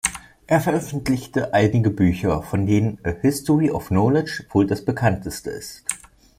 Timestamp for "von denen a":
2.41-3.11